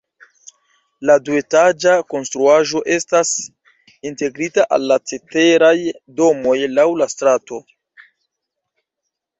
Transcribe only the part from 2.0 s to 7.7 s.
konstruaĵo estas integrita al la ceteraj domoj laŭ la strato.